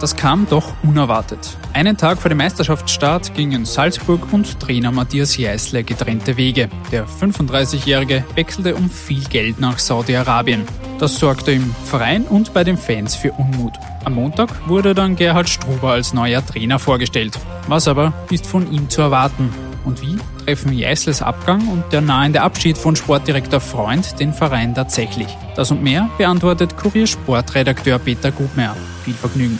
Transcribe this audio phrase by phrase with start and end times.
[0.00, 1.56] Das kam doch unerwartet.
[1.72, 6.68] Einen Tag vor dem Meisterschaftsstart gingen Salzburg und Trainer Matthias Jeißle getrennte Wege.
[6.92, 10.64] Der 35-Jährige wechselte um viel Geld nach Saudi-Arabien.
[11.00, 13.72] Das sorgte im Verein und bei den Fans für Unmut.
[14.04, 17.38] Am Montag wurde dann Gerhard Struber als neuer Trainer vorgestellt.
[17.66, 19.52] Was aber ist von ihm zu erwarten?
[19.84, 25.28] Und wie treffen Jeißles Abgang und der nahende Abschied von Sportdirektor Freund den Verein tatsächlich?
[25.56, 28.76] Das und mehr beantwortet Kurier-Sportredakteur Peter Gubmeier.
[29.04, 29.58] Viel Vergnügen.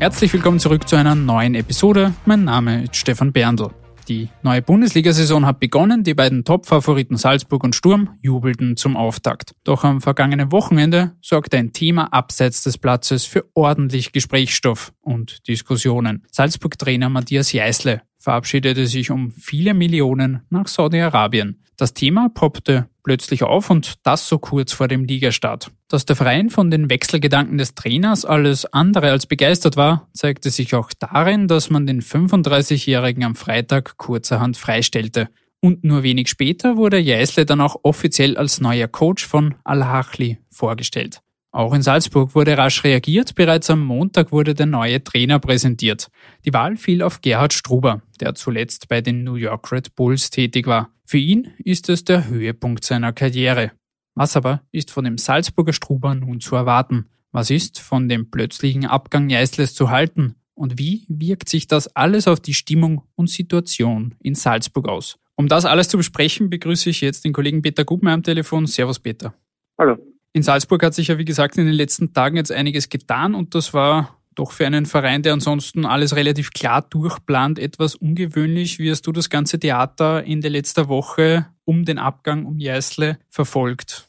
[0.00, 2.14] Herzlich willkommen zurück zu einer neuen Episode.
[2.24, 3.70] Mein Name ist Stefan Berndl.
[4.06, 6.04] Die neue Bundesliga-Saison hat begonnen.
[6.04, 9.56] Die beiden Top-Favoriten Salzburg und Sturm jubelten zum Auftakt.
[9.64, 16.24] Doch am vergangenen Wochenende sorgte ein Thema abseits des Platzes für ordentlich Gesprächsstoff und Diskussionen.
[16.30, 21.62] Salzburg-Trainer Matthias Jeißle verabschiedete sich um viele Millionen nach Saudi-Arabien.
[21.76, 25.70] Das Thema poppte plötzlich auf und das so kurz vor dem Ligastart.
[25.86, 30.74] Dass der Verein von den Wechselgedanken des Trainers alles andere als begeistert war, zeigte sich
[30.74, 35.28] auch darin, dass man den 35-Jährigen am Freitag kurzerhand freistellte.
[35.60, 41.20] Und nur wenig später wurde Jeißle dann auch offiziell als neuer Coach von Al-Hachli vorgestellt.
[41.50, 43.34] Auch in Salzburg wurde rasch reagiert.
[43.34, 46.08] Bereits am Montag wurde der neue Trainer präsentiert.
[46.44, 50.66] Die Wahl fiel auf Gerhard Struber, der zuletzt bei den New York Red Bulls tätig
[50.66, 50.90] war.
[51.06, 53.72] Für ihn ist es der Höhepunkt seiner Karriere.
[54.14, 57.06] Was aber ist von dem Salzburger Struber nun zu erwarten?
[57.32, 60.34] Was ist von dem plötzlichen Abgang Jeißles zu halten?
[60.54, 65.18] Und wie wirkt sich das alles auf die Stimmung und Situation in Salzburg aus?
[65.36, 68.66] Um das alles zu besprechen, begrüße ich jetzt den Kollegen Peter Gubmeier am Telefon.
[68.66, 69.34] Servus, Peter.
[69.78, 69.96] Hallo.
[70.32, 73.54] In Salzburg hat sich ja, wie gesagt, in den letzten Tagen jetzt einiges getan und
[73.54, 78.78] das war doch für einen Verein, der ansonsten alles relativ klar durchplant, etwas ungewöhnlich.
[78.78, 83.18] Wie hast du das ganze Theater in der letzten Woche um den Abgang um Jeißle
[83.30, 84.08] verfolgt?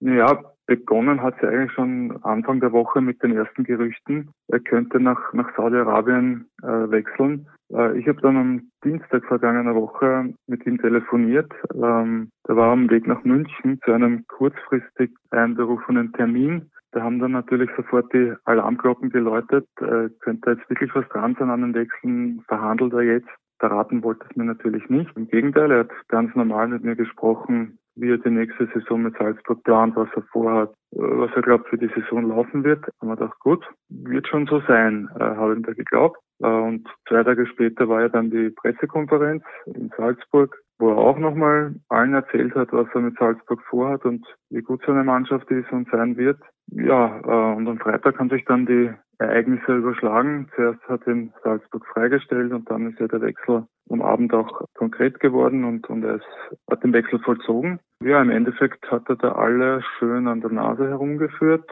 [0.00, 4.30] Ja, begonnen hat sie eigentlich schon Anfang der Woche mit den ersten Gerüchten.
[4.48, 7.48] Er könnte nach, nach Saudi-Arabien äh, wechseln.
[7.72, 11.50] Äh, ich habe dann am Dienstag vergangener Woche mit ihm telefoniert.
[11.74, 16.70] Ähm, der war am Weg nach München zu einem kurzfristig einberufenen Termin.
[16.92, 19.66] Da haben dann natürlich sofort die Alarmglocken geläutet.
[19.80, 22.42] Äh, könnte jetzt wirklich was dran sein an den Wechseln?
[22.46, 23.28] Verhandelt er jetzt?
[23.58, 25.10] Verraten wollte es mir natürlich nicht.
[25.16, 29.16] Im Gegenteil, er hat ganz normal mit mir gesprochen, wie er die nächste Saison mit
[29.16, 32.84] Salzburg plant, was er vorhat, äh, was er glaubt, für die Saison laufen wird.
[33.00, 36.18] Haben wir gedacht, gut, wird schon so sein, äh, habe ihm da geglaubt.
[36.40, 41.18] Äh, und zwei Tage später war ja dann die Pressekonferenz in Salzburg, wo er auch
[41.18, 45.70] nochmal allen erzählt hat, was er mit Salzburg vorhat und wie gut seine Mannschaft ist
[45.72, 46.38] und sein wird.
[46.70, 50.48] Ja, äh, und am Freitag haben sich dann die Ereignisse überschlagen.
[50.54, 55.18] Zuerst hat ihn Salzburg freigestellt und dann ist ja der Wechsel am Abend auch konkret
[55.20, 57.80] geworden und, und er ist, hat den Wechsel vollzogen.
[58.02, 61.68] Ja, im Endeffekt hat er da alle schön an der Nase herumgeführt.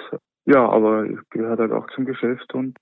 [0.49, 2.77] Ja, aber gehört halt auch zum Geschäft und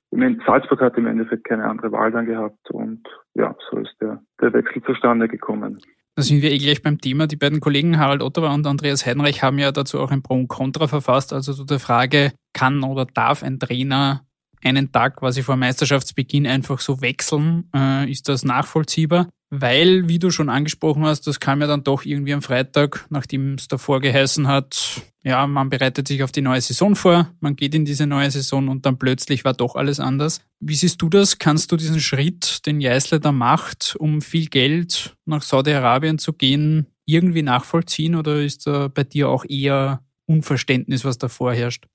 [0.47, 3.03] Salzburg hat im Endeffekt keine andere Wahl dann gehabt und
[3.35, 5.79] ja, so ist der, der Wechsel zustande gekommen.
[6.17, 7.27] Da sind wir eh gleich beim Thema.
[7.27, 10.49] Die beiden Kollegen Harald Ottawa und Andreas Heinrich haben ja dazu auch ein Pro und
[10.49, 14.21] Contra verfasst, also zu der Frage, kann oder darf ein Trainer
[14.65, 17.69] einen Tag quasi vor Meisterschaftsbeginn einfach so wechseln?
[17.75, 19.29] Äh, ist das nachvollziehbar?
[19.51, 23.55] Weil, wie du schon angesprochen hast, das kam ja dann doch irgendwie am Freitag, nachdem
[23.55, 27.75] es davor geheißen hat, ja, man bereitet sich auf die neue Saison vor, man geht
[27.75, 30.45] in diese neue Saison und dann plötzlich war doch alles anders.
[30.61, 31.39] Wie siehst du das?
[31.39, 36.89] Kannst du diesen Schritt, den Jeißler da macht, um viel Geld nach Saudi-Arabien zu gehen,
[37.07, 41.87] irgendwie nachvollziehen oder ist da bei dir auch eher Unverständnis, was da vorherrscht?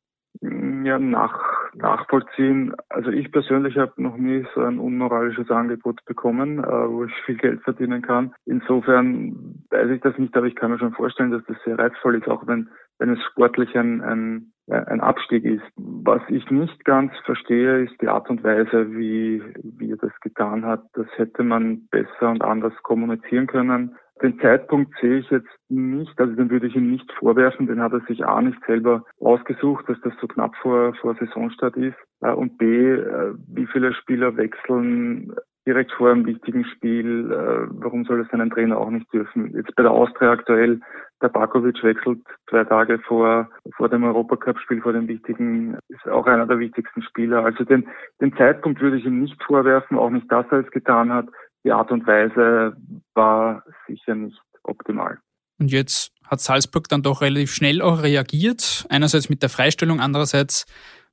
[0.41, 1.39] Ja, nach
[1.75, 2.73] nachvollziehen.
[2.89, 7.37] Also ich persönlich habe noch nie so ein unmoralisches Angebot bekommen, äh, wo ich viel
[7.37, 8.33] Geld verdienen kann.
[8.45, 12.15] Insofern weiß ich das nicht, aber ich kann mir schon vorstellen, dass das sehr reizvoll
[12.15, 15.63] ist, auch wenn, wenn es sportlich ein, ein, ein Abstieg ist.
[15.77, 20.65] Was ich nicht ganz verstehe, ist die Art und Weise, wie, wie er das getan
[20.65, 20.83] hat.
[20.93, 23.95] Das hätte man besser und anders kommunizieren können.
[24.21, 27.93] Den Zeitpunkt sehe ich jetzt nicht, also den würde ich ihm nicht vorwerfen, den hat
[27.93, 32.31] er sich A nicht selber ausgesucht, dass das so knapp vor, vor Saisonstart ist äh,
[32.31, 35.33] und B, äh, wie viele Spieler wechseln
[35.65, 39.51] direkt vor einem wichtigen Spiel, äh, warum soll es einen Trainer auch nicht dürfen?
[39.55, 40.81] Jetzt bei der Austria aktuell,
[41.21, 42.19] der Bakovic wechselt
[42.49, 47.45] zwei Tage vor, vor dem Europacup-Spiel, vor dem wichtigen, ist auch einer der wichtigsten Spieler.
[47.45, 47.87] Also den,
[48.19, 51.27] den Zeitpunkt würde ich ihm nicht vorwerfen, auch nicht, dass er es getan hat
[51.65, 52.75] die Art und Weise
[53.19, 55.19] war sicher nicht optimal.
[55.59, 58.85] Und jetzt hat Salzburg dann doch relativ schnell auch reagiert.
[58.89, 60.65] Einerseits mit der Freistellung, andererseits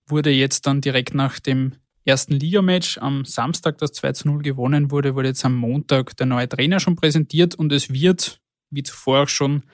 [0.07, 1.73] wurde jetzt dann direkt nach dem
[2.05, 6.27] ersten Ligamatch am Samstag, das 2 zu 0 gewonnen wurde, wurde jetzt am Montag der
[6.27, 9.65] neue Trainer schon präsentiert und es wird, wie zuvor auch schon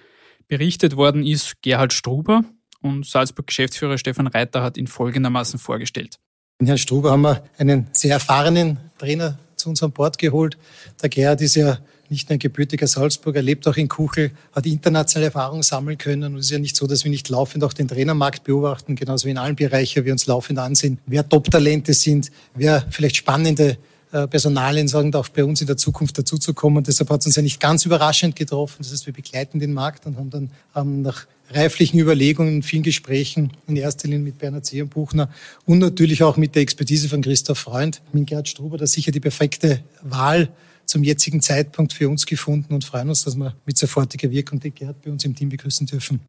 [0.48, 2.44] berichtet worden ist, Gerhard Struber
[2.80, 6.18] und Salzburg-Geschäftsführer Stefan Reiter hat ihn folgendermaßen vorgestellt.
[6.58, 10.56] In Herrn Struber haben wir einen sehr erfahrenen Trainer zu unserem Bord geholt.
[11.02, 11.78] Der Gerhard ist ja
[12.12, 16.34] nicht nur ein gebürtiger Salzburger, lebt auch in Kuchel, hat internationale Erfahrung sammeln können.
[16.34, 19.26] Und es ist ja nicht so, dass wir nicht laufend auch den Trainermarkt beobachten, genauso
[19.26, 23.78] wie in allen Bereichen wir uns laufend ansehen, wer Top-Talente sind, wer vielleicht spannende
[24.12, 26.78] äh, Personalien sagen, auch bei uns in der Zukunft dazuzukommen.
[26.78, 28.76] Und deshalb hat es uns ja nicht ganz überraschend getroffen.
[28.80, 33.52] Das heißt, wir begleiten den Markt und haben dann ähm, nach reiflichen Überlegungen, vielen Gesprächen,
[33.66, 35.30] in erster Linie mit Bernhard Seerenbuchner
[35.66, 39.20] und natürlich auch mit der Expertise von Christoph Freund, mit Gerhard Struber, da sicher die
[39.20, 40.48] perfekte Wahl
[40.92, 44.74] zum jetzigen Zeitpunkt für uns gefunden und freuen uns, dass wir mit sofortiger Wirkung den
[44.74, 46.20] Gerd bei uns im Team begrüßen dürfen.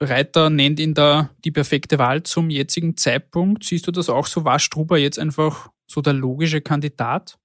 [0.00, 3.64] Reiter nennt ihn da die perfekte Wahl zum jetzigen Zeitpunkt.
[3.64, 4.44] Siehst du das auch so?
[4.44, 7.38] War Struber jetzt einfach so der logische Kandidat?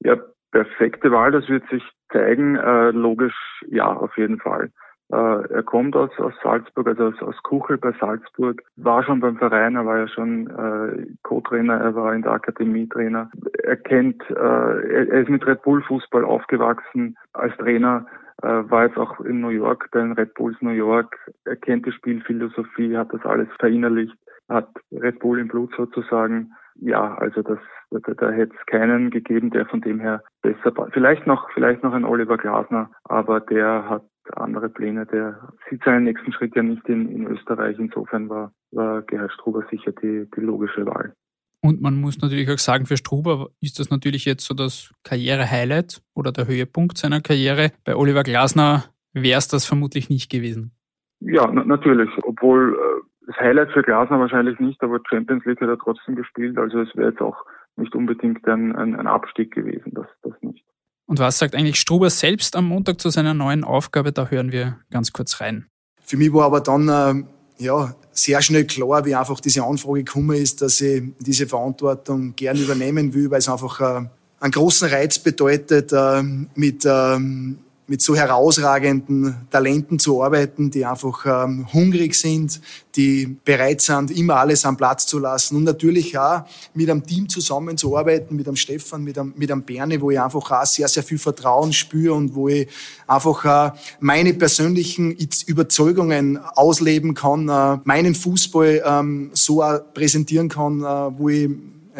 [0.00, 0.16] Ja,
[0.50, 1.82] perfekte Wahl, das wird sich
[2.12, 2.56] zeigen.
[2.56, 3.34] Äh, logisch,
[3.70, 4.70] ja, auf jeden Fall.
[5.12, 9.36] Äh, er kommt aus, aus Salzburg, also aus, aus Kuchel bei Salzburg, war schon beim
[9.36, 13.28] Verein, er war ja schon äh, Co-Trainer, er war in der Akademie Trainer.
[13.64, 18.06] Er kennt, äh, er, ist mit Red Bull Fußball aufgewachsen als Trainer,
[18.42, 21.16] äh, war jetzt auch in New York bei den Red Bulls New York.
[21.44, 24.16] Er kennt die Spielphilosophie, hat das alles verinnerlicht,
[24.48, 26.52] hat Red Bull im Blut sozusagen.
[26.76, 27.58] Ja, also das,
[27.90, 31.92] da, da hätte es keinen gegeben, der von dem her besser, vielleicht noch, vielleicht noch
[31.92, 34.02] ein Oliver Glasner, aber der hat
[34.36, 35.06] andere Pläne.
[35.06, 37.78] Der sieht seinen nächsten Schritt ja nicht in, in Österreich.
[37.78, 41.14] Insofern war, war Gerhard Struber sicher die, die logische Wahl.
[41.62, 46.02] Und man muss natürlich auch sagen, für Struber ist das natürlich jetzt so das Karriere-Highlight
[46.14, 47.72] oder der Höhepunkt seiner Karriere.
[47.84, 50.72] Bei Oliver Glasner wäre es das vermutlich nicht gewesen.
[51.20, 52.08] Ja, natürlich.
[52.22, 56.56] Obwohl äh, das Highlight für Glasner wahrscheinlich nicht, aber Champions League hat er trotzdem gespielt.
[56.56, 57.44] Also es wäre jetzt auch
[57.76, 60.64] nicht unbedingt ein, ein, ein Abstieg gewesen, das, das nicht.
[61.10, 64.12] Und was sagt eigentlich Struber selbst am Montag zu seiner neuen Aufgabe?
[64.12, 65.66] Da hören wir ganz kurz rein.
[66.04, 70.36] Für mich war aber dann äh, ja, sehr schnell klar, wie einfach diese Anfrage gekommen
[70.36, 74.06] ist, dass ich diese Verantwortung gern übernehmen will, weil es einfach äh,
[74.38, 76.22] einen großen Reiz bedeutet, äh,
[76.54, 77.58] mit ähm,
[77.90, 82.60] mit so herausragenden Talenten zu arbeiten, die einfach ähm, hungrig sind,
[82.94, 85.56] die bereit sind, immer alles am Platz zu lassen.
[85.56, 86.42] Und natürlich auch
[86.72, 90.52] mit einem Team zusammenzuarbeiten, mit einem Stefan, mit einem, mit einem Berne, wo ich einfach
[90.52, 92.68] auch sehr, sehr viel Vertrauen spüre und wo ich
[93.08, 95.10] einfach auch meine persönlichen
[95.46, 99.64] Überzeugungen ausleben kann, äh, meinen Fußball ähm, so
[99.94, 101.50] präsentieren kann, äh, wo ich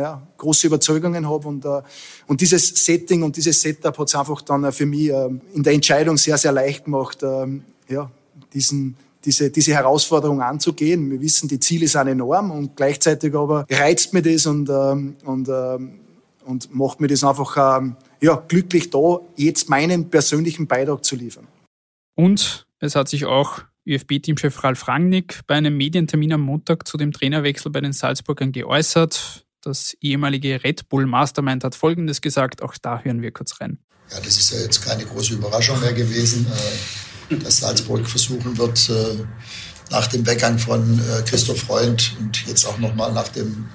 [0.00, 1.48] ja, große Überzeugungen habe.
[1.48, 1.82] Und, äh,
[2.26, 5.72] und dieses Setting und dieses Setup hat es einfach dann für mich äh, in der
[5.72, 7.46] Entscheidung sehr, sehr leicht gemacht, äh,
[7.88, 8.10] ja,
[8.52, 11.10] diesen, diese, diese Herausforderung anzugehen.
[11.10, 15.48] Wir wissen, die Ziele sind enorm und gleichzeitig aber reizt mir das und, ähm, und,
[15.48, 16.00] ähm,
[16.44, 21.46] und macht mir das einfach ähm, ja, glücklich da, jetzt meinen persönlichen Beitrag zu liefern.
[22.14, 27.12] Und es hat sich auch ÖFB-Teamchef Ralf Rangnick bei einem Medientermin am Montag zu dem
[27.12, 29.46] Trainerwechsel bei den Salzburgern geäußert.
[29.62, 33.78] Das ehemalige Red Bull Mastermind hat Folgendes gesagt, auch da hören wir kurz rein.
[34.10, 36.46] Ja, das ist ja jetzt keine große Überraschung mehr gewesen,
[37.30, 39.24] äh, dass Salzburg versuchen wird, äh,
[39.90, 43.68] nach dem Weggang von äh, Christoph Freund und jetzt auch nochmal nach dem,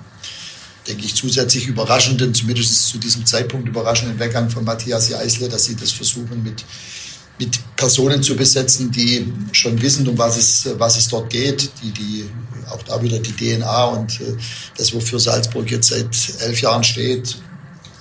[0.88, 5.75] denke ich, zusätzlich überraschenden, zumindest zu diesem Zeitpunkt überraschenden Weggang von Matthias Jeißle, dass sie
[5.75, 6.65] das versuchen mit
[7.39, 11.92] mit Personen zu besetzen, die schon wissen, um was es, was es dort geht, die,
[11.92, 12.30] die
[12.70, 14.36] auch da wieder die DNA und äh,
[14.77, 17.38] das, wofür Salzburg jetzt seit elf Jahren steht,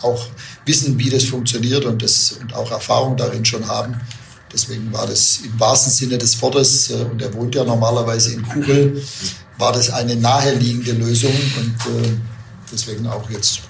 [0.01, 0.27] auch
[0.65, 4.01] wissen, wie das funktioniert und, das, und auch Erfahrung darin schon haben.
[4.53, 8.43] Deswegen war das im wahrsten Sinne des Wortes, äh, und er wohnt ja normalerweise in
[8.43, 9.03] Kugel,
[9.59, 12.11] war das eine naheliegende Lösung und äh,
[12.73, 13.61] deswegen auch jetzt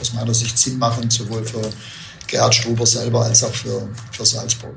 [0.00, 1.62] aus meiner Sicht Sinn machen, sowohl für
[2.30, 4.76] Gerhard Struber selber als auch für, für Salzburg.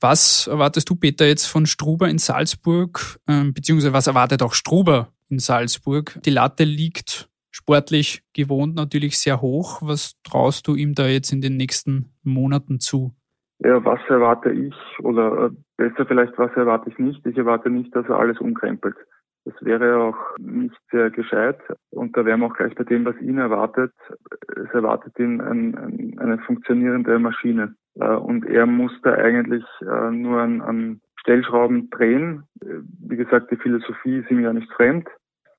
[0.00, 5.12] Was erwartest du, Peter, jetzt von Struber in Salzburg, ähm, beziehungsweise was erwartet auch Struber
[5.28, 6.18] in Salzburg?
[6.24, 9.80] Die Latte liegt sportlich gewohnt natürlich sehr hoch.
[9.82, 13.14] Was traust du ihm da jetzt in den nächsten Monaten zu?
[13.60, 17.24] Ja, was erwarte ich oder äh, besser vielleicht, was erwarte ich nicht?
[17.24, 18.96] Ich erwarte nicht, dass er alles umkrempelt.
[19.44, 21.58] Das wäre auch nicht sehr gescheit.
[21.90, 23.92] Und da wären wir auch gleich bei dem, was ihn erwartet.
[24.48, 27.74] Es erwartet ihn ein, ein, eine funktionierende Maschine.
[27.96, 32.44] Äh, und er muss da eigentlich äh, nur an, an Stellschrauben drehen.
[32.60, 35.08] Wie gesagt, die Philosophie ist ihm ja nicht fremd.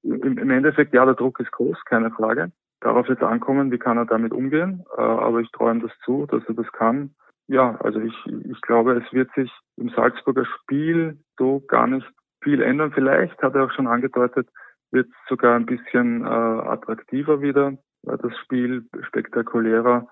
[0.03, 2.51] Im Endeffekt, ja, der Druck ist groß, keine Frage.
[2.81, 4.83] Darauf es ankommen, wie kann er damit umgehen.
[4.97, 7.15] Äh, aber ich traue ihm das zu, dass er das kann.
[7.47, 12.09] Ja, also ich, ich glaube, es wird sich im Salzburger Spiel so gar nicht
[12.43, 12.91] viel ändern.
[12.93, 14.47] Vielleicht, hat er auch schon angedeutet,
[14.91, 20.07] wird sogar ein bisschen äh, attraktiver wieder, äh, das Spiel spektakulärer.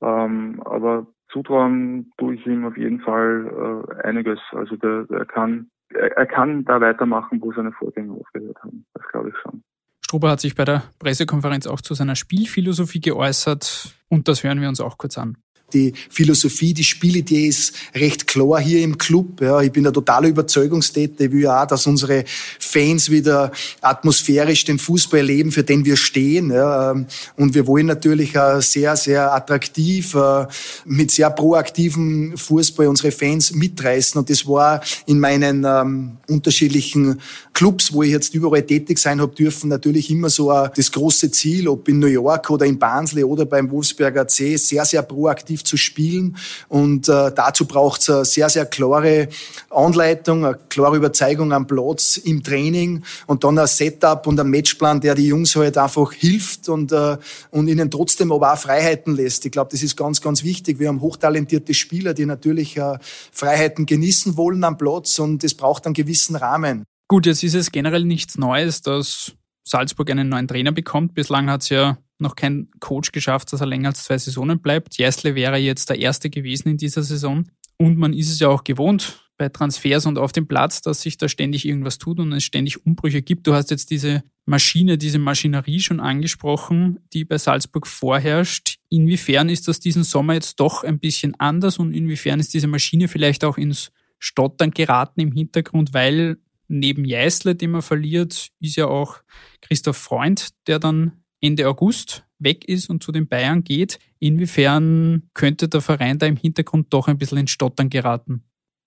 [0.00, 4.40] Ähm, aber zutrauen tue ich ihm auf jeden Fall äh, einiges.
[4.52, 8.86] Also der, der kann, er, er kann da weitermachen, wo seine Vorgänger aufgehört haben.
[8.94, 9.62] Das glaube ich schon.
[10.00, 14.68] Struber hat sich bei der Pressekonferenz auch zu seiner Spielphilosophie geäußert und das hören wir
[14.68, 15.36] uns auch kurz an
[15.74, 19.40] die Philosophie, die Spielidee ist recht klar hier im Club.
[19.40, 21.24] Ja, ich bin ein totaler Überzeugungstäter.
[21.24, 22.24] Ich will auch, dass unsere
[22.58, 26.50] Fans wieder atmosphärisch den Fußball erleben, für den wir stehen.
[26.50, 30.46] Ja, ähm, und wir wollen natürlich auch sehr, sehr attraktiv, äh,
[30.84, 34.18] mit sehr proaktivem Fußball unsere Fans mitreißen.
[34.18, 37.20] Und das war in meinen ähm, unterschiedlichen
[37.52, 41.68] Clubs, wo ich jetzt überall tätig sein habe dürfen, natürlich immer so das große Ziel,
[41.68, 45.76] ob in New York oder in Barnsley oder beim Wolfsberger C, sehr, sehr proaktiv zu
[45.76, 46.36] spielen.
[46.68, 49.28] Und äh, dazu braucht es eine sehr, sehr klare
[49.70, 55.00] Anleitung, eine klare Überzeugung am Platz, im Training und dann ein Setup und ein Matchplan,
[55.00, 57.16] der die Jungs halt einfach hilft und, äh,
[57.50, 59.44] und ihnen trotzdem aber auch Freiheiten lässt.
[59.46, 60.78] Ich glaube, das ist ganz, ganz wichtig.
[60.78, 62.98] Wir haben hochtalentierte Spieler, die natürlich äh,
[63.32, 66.84] Freiheiten genießen wollen am Platz und es braucht einen gewissen Rahmen.
[67.08, 69.32] Gut, jetzt ist es generell nichts Neues, dass
[69.64, 71.14] Salzburg einen neuen Trainer bekommt.
[71.14, 74.96] Bislang hat es ja noch kein Coach geschafft, dass er länger als zwei Saisonen bleibt.
[74.96, 77.44] Jäsle wäre jetzt der Erste gewesen in dieser Saison.
[77.76, 81.18] Und man ist es ja auch gewohnt bei Transfers und auf dem Platz, dass sich
[81.18, 83.46] da ständig irgendwas tut und es ständig Umbrüche gibt.
[83.46, 88.78] Du hast jetzt diese Maschine, diese Maschinerie schon angesprochen, die bei Salzburg vorherrscht.
[88.90, 93.08] Inwiefern ist das diesen Sommer jetzt doch ein bisschen anders und inwiefern ist diese Maschine
[93.08, 98.86] vielleicht auch ins Stottern geraten im Hintergrund, weil neben Jeißle, den man verliert, ist ja
[98.86, 99.18] auch
[99.60, 103.98] Christoph Freund, der dann Ende August weg ist und zu den Bayern geht.
[104.18, 108.42] Inwiefern könnte der Verein da im Hintergrund doch ein bisschen ins Stottern geraten?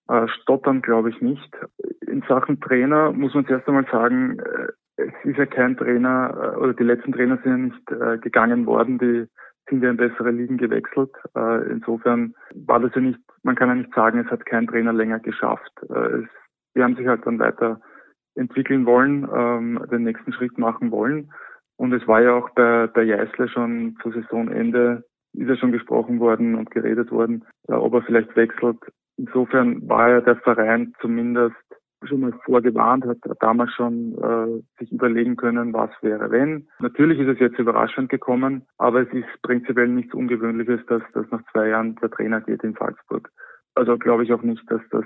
[0.08, 1.50] Äh, Stottern glaube ich nicht.
[2.06, 6.56] In Sachen Trainer muss man zuerst einmal sagen, äh, es ist ja kein Trainer, äh,
[6.58, 9.26] oder die letzten Trainer sind ja nicht gegangen worden, die
[9.70, 11.10] sind ja in bessere Ligen gewechselt.
[11.70, 15.20] Insofern war das ja nicht, man kann ja nicht sagen, es hat kein Trainer länger
[15.20, 15.72] geschafft.
[15.90, 16.24] Es
[16.78, 17.80] die haben sich halt dann weiter
[18.36, 21.32] entwickeln wollen, ähm, den nächsten Schritt machen wollen.
[21.78, 26.18] Und es war ja auch bei, bei Jeißle schon zu Saisonende, ist ja schon gesprochen
[26.18, 28.78] worden und geredet worden, ob er vielleicht wechselt.
[29.16, 31.56] Insofern war ja der Verein zumindest
[32.04, 36.68] schon mal vorgewarnt, hat damals schon äh, sich überlegen können, was wäre, wenn.
[36.78, 41.42] Natürlich ist es jetzt überraschend gekommen, aber es ist prinzipiell nichts Ungewöhnliches, dass, dass nach
[41.52, 43.30] zwei Jahren der Trainer geht in Salzburg.
[43.78, 45.04] Also glaube ich auch nicht, dass das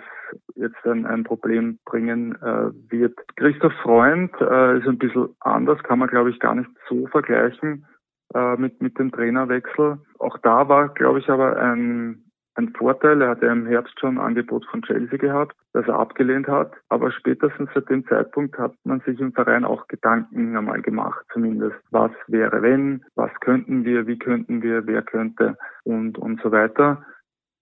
[0.55, 3.15] jetzt ein, ein Problem bringen äh, wird.
[3.37, 7.85] Christoph Freund äh, ist ein bisschen anders, kann man glaube ich gar nicht so vergleichen
[8.35, 9.99] äh, mit, mit dem Trainerwechsel.
[10.19, 12.25] Auch da war, glaube ich, aber ein,
[12.55, 13.21] ein Vorteil.
[13.21, 16.73] Er hatte im Herbst schon ein Angebot von Chelsea gehabt, das er abgelehnt hat.
[16.89, 21.77] Aber spätestens seit dem Zeitpunkt hat man sich im Verein auch Gedanken einmal gemacht, zumindest.
[21.91, 23.05] Was wäre wenn?
[23.17, 24.07] Was könnten wir?
[24.07, 24.87] Wie könnten wir?
[24.87, 25.59] Wer könnte?
[25.85, 27.05] Und, und so weiter.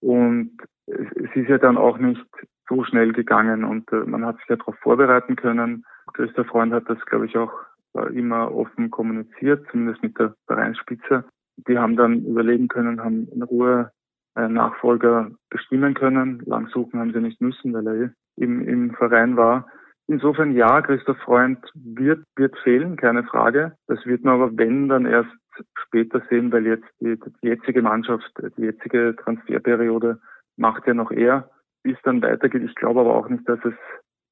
[0.00, 0.52] Und
[0.90, 2.25] es ist ja dann auch nicht
[2.68, 5.85] so schnell gegangen und äh, man hat sich ja darauf vorbereiten können.
[6.14, 7.52] Christoph Freund hat das, glaube ich, auch
[7.94, 11.25] äh, immer offen kommuniziert, zumindest mit der Vereinsspitze.
[11.68, 13.90] Die haben dann überlegen können, haben in Ruhe
[14.35, 16.42] einen Nachfolger bestimmen können.
[16.47, 19.66] Lang suchen haben sie nicht müssen, weil er eh im, im Verein war.
[20.06, 23.76] Insofern ja, Christoph Freund wird, wird fehlen, keine Frage.
[23.87, 25.30] Das wird man aber, wenn, dann erst
[25.75, 30.18] später sehen, weil jetzt die, die jetzige Mannschaft, die jetzige Transferperiode
[30.61, 31.50] macht ja noch er,
[31.83, 32.62] wie es dann weitergeht.
[32.62, 33.75] Ich glaube aber auch nicht, dass es,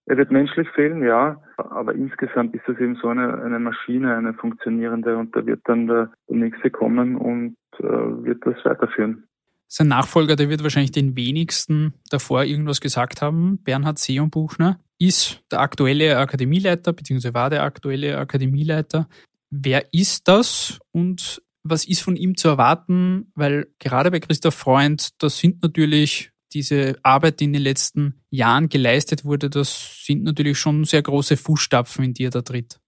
[0.07, 4.35] er wird menschlich fehlen, ja, aber insgesamt ist das eben so eine, eine Maschine, eine
[4.35, 9.25] funktionierende und da wird dann der, der nächste kommen und äh, wird das weiterführen.
[9.71, 13.59] Sein Nachfolger, der wird wahrscheinlich den wenigsten davor irgendwas gesagt haben.
[13.65, 19.09] Bernhard Seonbuchner ist der aktuelle Akademieleiter, beziehungsweise war der aktuelle Akademieleiter.
[19.51, 23.33] Wer ist das und was ist von ihm zu erwarten?
[23.35, 28.69] Weil gerade bei Christoph Freund, das sind natürlich diese Arbeit, die in den letzten Jahren
[28.69, 32.81] geleistet wurde, das sind natürlich schon sehr große Fußstapfen, in die er da tritt.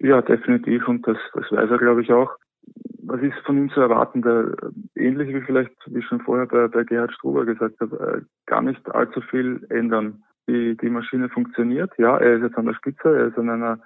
[0.00, 0.86] Ja, definitiv.
[0.88, 2.30] Und das, das weiß er, glaube ich, auch.
[3.02, 4.22] Was ist von ihm zu erwarten?
[4.22, 4.54] Der,
[4.94, 8.86] ähnlich wie vielleicht, wie schon vorher bei, bei Gerhard Struber gesagt habe, äh, gar nicht
[8.90, 10.22] allzu viel ändern.
[10.48, 11.92] Die, die Maschine funktioniert.
[11.98, 13.80] Ja, er ist jetzt an der Spitze, er ist an einer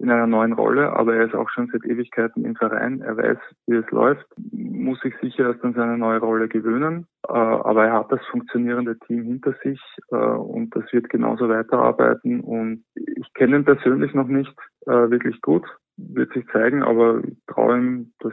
[0.00, 3.02] in einer neuen Rolle, aber er ist auch schon seit Ewigkeiten im Verein.
[3.02, 7.06] Er weiß, wie es läuft, muss sich sicher erst an seine neue Rolle gewöhnen.
[7.28, 9.80] Äh, aber er hat das funktionierende Team hinter sich
[10.10, 12.40] äh, und das wird genauso weiterarbeiten.
[12.40, 15.66] Und ich kenne ihn persönlich noch nicht äh, wirklich gut,
[15.98, 18.32] wird sich zeigen, aber ich traue ihm das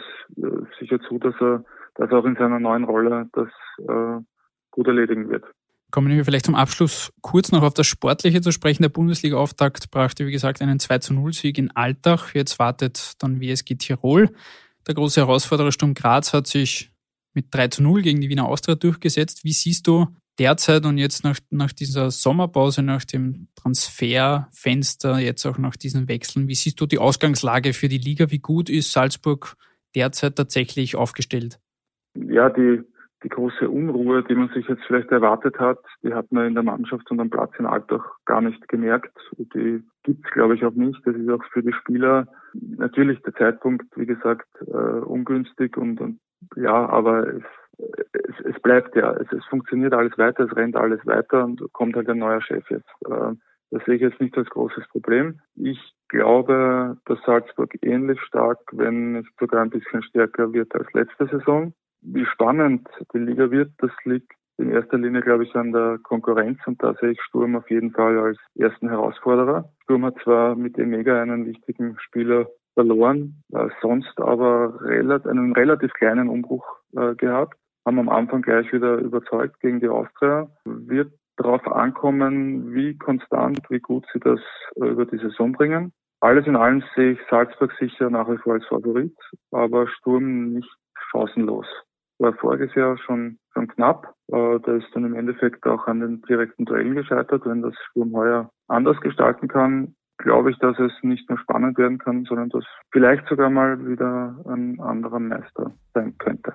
[0.79, 3.49] sicher zu, dass er, dass er auch in seiner neuen Rolle das
[4.71, 5.43] gut erledigen wird.
[5.89, 8.83] Kommen wir vielleicht zum Abschluss kurz noch auf das Sportliche zu sprechen.
[8.83, 12.33] Der Bundesliga-Auftakt brachte, wie gesagt, einen 2 0 Sieg in Altach.
[12.33, 14.29] Jetzt wartet dann WSG Tirol.
[14.85, 16.91] Der große Herausforderer Sturm Graz hat sich
[17.33, 19.45] mit 3 zu 0 gegen die Wiener Austria durchgesetzt.
[19.45, 20.07] Wie siehst du
[20.39, 26.47] derzeit und jetzt nach, nach dieser Sommerpause, nach dem Transferfenster, jetzt auch nach diesen Wechseln,
[26.47, 28.29] wie siehst du die Ausgangslage für die Liga?
[28.29, 29.55] Wie gut ist Salzburg
[29.95, 31.59] derzeit tatsächlich aufgestellt?
[32.15, 32.81] Ja, die,
[33.23, 36.63] die große Unruhe, die man sich jetzt vielleicht erwartet hat, die hat man in der
[36.63, 39.17] Mannschaft und am Platz in Alltag gar nicht gemerkt.
[39.37, 40.99] Die gibt es, glaube ich, auch nicht.
[41.05, 46.19] Das ist auch für die Spieler natürlich der Zeitpunkt, wie gesagt, äh, ungünstig und, und
[46.55, 47.43] ja, aber es
[47.77, 51.95] es, es bleibt ja, es, es funktioniert alles weiter, es rennt alles weiter und kommt
[51.95, 52.89] halt ein neuer Chef jetzt.
[53.05, 53.33] Äh,
[53.69, 55.41] das sehe ich jetzt nicht als großes Problem.
[55.55, 61.27] Ich glaube, dass Salzburg ähnlich stark, wenn nicht sogar ein bisschen stärker wird als letzte
[61.27, 61.73] Saison.
[62.01, 66.59] Wie spannend die Liga wird, das liegt in erster Linie, glaube ich, an der Konkurrenz
[66.65, 69.69] und da sehe ich Sturm auf jeden Fall als ersten Herausforderer.
[69.83, 75.93] Sturm hat zwar mit Emega einen wichtigen Spieler verloren, äh, sonst aber relativ, einen relativ
[75.93, 80.49] kleinen Umbruch äh, gehabt haben am Anfang gleich wieder überzeugt gegen die Austria.
[80.65, 84.41] Wird darauf ankommen, wie konstant, wie gut sie das
[84.75, 85.93] äh, über die Saison bringen.
[86.19, 89.15] Alles in allem sehe ich Salzburg sicher nach wie vor als Favorit,
[89.51, 90.69] aber Sturm nicht
[91.11, 91.67] chancenlos.
[92.19, 94.13] War voriges Jahr schon, schon knapp.
[94.27, 97.45] Äh, da ist dann im Endeffekt auch an den direkten Duellen gescheitert.
[97.45, 101.99] Wenn das Sturm heuer anders gestalten kann, glaube ich, dass es nicht nur spannend werden
[101.99, 106.53] kann, sondern dass vielleicht sogar mal wieder ein anderer Meister sein könnte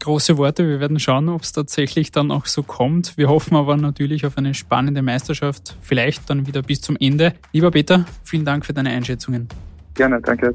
[0.00, 0.66] große Worte.
[0.66, 3.16] Wir werden schauen, ob es tatsächlich dann auch so kommt.
[3.16, 7.34] Wir hoffen aber natürlich auf eine spannende Meisterschaft, vielleicht dann wieder bis zum Ende.
[7.52, 9.48] Lieber Peter, vielen Dank für deine Einschätzungen.
[9.94, 10.54] Gerne, danke.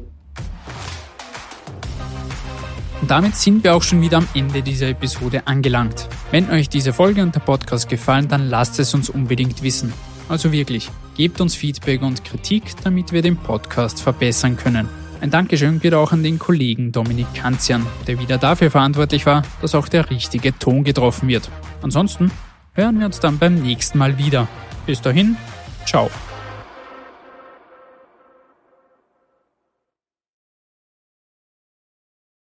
[3.03, 6.07] Und damit sind wir auch schon wieder am Ende dieser Episode angelangt.
[6.31, 9.91] Wenn euch diese Folge und der Podcast gefallen, dann lasst es uns unbedingt wissen.
[10.29, 14.87] Also wirklich, gebt uns Feedback und Kritik, damit wir den Podcast verbessern können.
[15.19, 19.75] Ein Dankeschön geht auch an den Kollegen Dominik Kanzian, der wieder dafür verantwortlich war, dass
[19.75, 21.49] auch der richtige Ton getroffen wird.
[21.81, 22.31] Ansonsten
[22.71, 24.47] hören wir uns dann beim nächsten Mal wieder.
[24.85, 25.35] Bis dahin,
[25.85, 26.09] ciao.